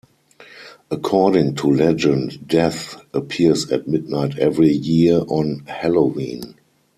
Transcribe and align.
According 0.89 1.53
to 1.57 1.67
legend, 1.71 2.47
"Death" 2.47 2.99
appears 3.13 3.71
at 3.71 3.87
midnight 3.87 4.39
every 4.39 4.71
year 4.71 5.19
on 5.27 5.61
Halloween. 5.67 6.55